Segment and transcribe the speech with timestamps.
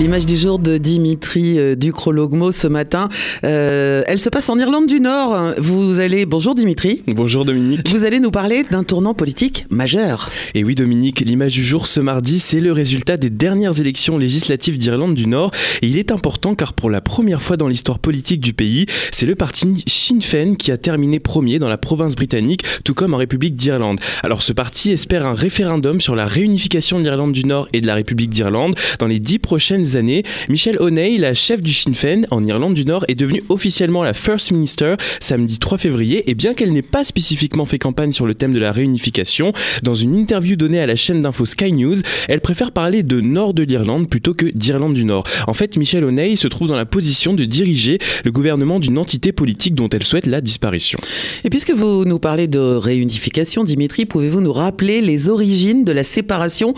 [0.00, 3.08] L'image du jour de Dimitri euh, Ducrologmo ce matin,
[3.42, 5.54] euh, elle se passe en Irlande du Nord.
[5.58, 7.02] Vous allez, bonjour Dimitri.
[7.08, 7.88] Bonjour Dominique.
[7.88, 10.30] Vous allez nous parler d'un tournant politique majeur.
[10.54, 14.78] Et oui Dominique, l'image du jour ce mardi, c'est le résultat des dernières élections législatives
[14.78, 15.50] d'Irlande du Nord.
[15.82, 19.26] Et il est important car pour la première fois dans l'histoire politique du pays, c'est
[19.26, 23.18] le parti Sinn Féin qui a terminé premier dans la province britannique, tout comme en
[23.18, 23.98] République d'Irlande.
[24.22, 27.86] Alors ce parti espère un référendum sur la réunification de l'Irlande du Nord et de
[27.88, 32.22] la République d'Irlande dans les dix prochaines années, Michelle O'Neill, la chef du Sinn Féin
[32.30, 36.30] en Irlande du Nord, est devenue officiellement la First Minister samedi 3 février.
[36.30, 39.52] Et bien qu'elle n'ait pas spécifiquement fait campagne sur le thème de la réunification,
[39.82, 41.96] dans une interview donnée à la chaîne d'info Sky News,
[42.28, 45.24] elle préfère parler de Nord de l'Irlande plutôt que d'Irlande du Nord.
[45.46, 49.32] En fait, Michelle O'Neill se trouve dans la position de diriger le gouvernement d'une entité
[49.32, 50.98] politique dont elle souhaite la disparition.
[51.44, 56.02] Et puisque vous nous parlez de réunification, Dimitri, pouvez-vous nous rappeler les origines de la
[56.02, 56.74] séparation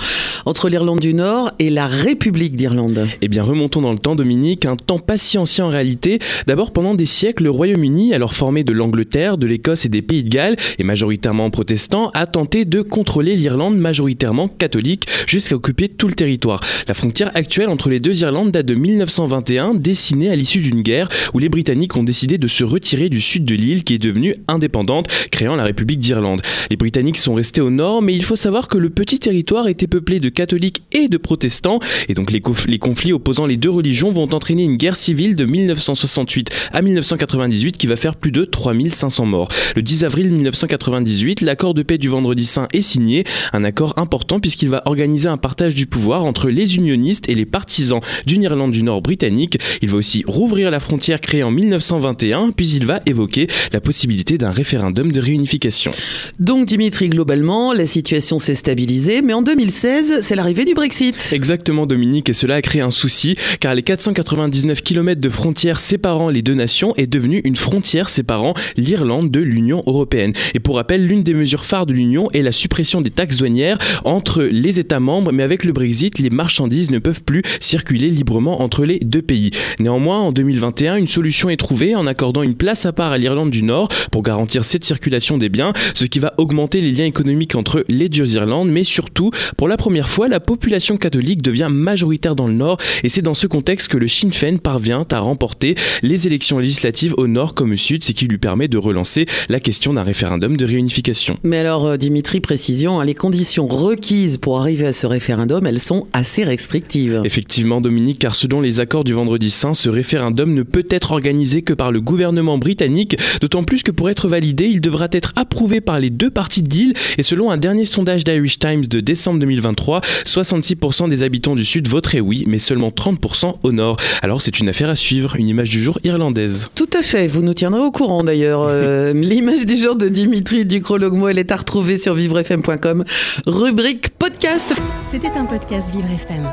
[0.47, 3.00] entre l'Irlande du Nord et la République d'Irlande?
[3.21, 6.19] Eh bien, remontons dans le temps, Dominique, un temps pas si ancien en réalité.
[6.47, 10.23] D'abord, pendant des siècles, le Royaume-Uni, alors formé de l'Angleterre, de l'Écosse et des Pays
[10.23, 16.09] de Galles, et majoritairement protestant, a tenté de contrôler l'Irlande, majoritairement catholique, jusqu'à occuper tout
[16.09, 16.61] le territoire.
[16.89, 21.09] La frontière actuelle entre les deux Irlandes date de 1921, dessinée à l'issue d'une guerre
[21.35, 24.37] où les Britanniques ont décidé de se retirer du sud de l'île qui est devenue
[24.49, 26.43] indépendante, créant la République d'Irlande.
[26.71, 29.87] Les Britanniques sont restés au nord, mais il faut savoir que le petit territoire était
[29.87, 32.79] peuplé de catholiques et de protestants, et donc les, les
[33.13, 37.97] opposant les deux religions vont entraîner une guerre civile de 1968 à 1998 qui va
[37.97, 39.49] faire plus de 3500 morts.
[39.77, 44.41] Le 10 avril 1998, l'accord de paix du Vendredi Saint est signé, un accord important
[44.41, 48.73] puisqu'il va organiser un partage du pouvoir entre les unionistes et les partisans d'une Irlande
[48.73, 49.59] du Nord britannique.
[49.83, 54.39] Il va aussi rouvrir la frontière créée en 1921, puis il va évoquer la possibilité
[54.39, 55.91] d'un référendum de réunification.
[56.39, 61.33] Donc Dimitri, globalement, la situation s'est stabilisée, mais en 2016, c'est l'arrivée du Brexit.
[61.33, 66.29] Exactement Dominique, et cela a créé un souci car les 499 km de frontière séparant
[66.29, 70.33] les deux nations est devenue une frontière séparant l'Irlande de l'Union européenne.
[70.55, 73.79] Et pour rappel, l'une des mesures phares de l'Union est la suppression des taxes douanières
[74.05, 78.63] entre les États membres, mais avec le Brexit, les marchandises ne peuvent plus circuler librement
[78.63, 79.51] entre les deux pays.
[79.79, 83.51] Néanmoins, en 2021, une solution est trouvée en accordant une place à part à l'Irlande
[83.51, 87.55] du Nord pour garantir cette circulation des biens, ce qui va augmenter les liens économiques
[87.55, 92.35] entre les deux Irlandes, mais surtout, pour la première fois, la population catholique devient majoritaire
[92.35, 95.75] dans le Nord et c'est dans ce contexte que le Sinn Féin parvient à remporter
[96.03, 99.61] les élections législatives au nord comme au sud, ce qui lui permet de relancer la
[99.61, 101.39] question d'un référendum de réunification.
[101.43, 105.79] Mais alors, euh, Dimitri, précision, hein, les conditions requises pour arriver à ce référendum, elles
[105.79, 107.23] sont assez restrictives.
[107.25, 111.63] Effectivement, Dominique, car selon les accords du Vendredi Saint, ce référendum ne peut être organisé
[111.63, 115.81] que par le gouvernement britannique, d'autant plus que pour être validé, il devra être approuvé
[115.81, 119.41] par les deux parties de l'île, et selon un dernier sondage d'Irish Times de décembre
[119.41, 123.97] 2023, 66% des habitants du Sud voteraient oui, mais seulement 30% au nord.
[124.23, 126.69] Alors c'est une affaire à suivre, une image du jour irlandaise.
[126.75, 128.69] Tout à fait, vous nous tiendrez au courant d'ailleurs.
[128.81, 133.05] Euh, l'image du jour de Dimitri Ducrologmo, elle est à retrouver sur vivrefm.com,
[133.47, 134.75] rubrique podcast.
[135.11, 136.49] C'était un podcast Vivre FM.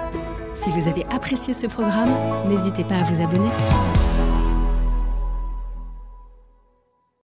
[0.54, 2.10] Si vous avez apprécié ce programme,
[2.50, 3.50] n'hésitez pas à vous abonner.